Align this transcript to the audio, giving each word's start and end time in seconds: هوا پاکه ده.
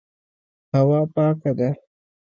هوا 0.73 1.01
پاکه 1.13 1.51
ده. 1.57 1.69